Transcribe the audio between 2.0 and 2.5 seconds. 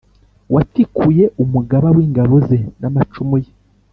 ingabo